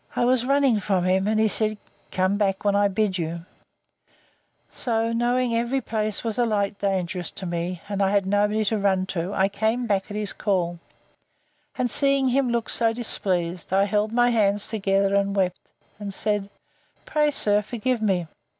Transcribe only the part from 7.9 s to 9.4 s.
I had nobody to run to,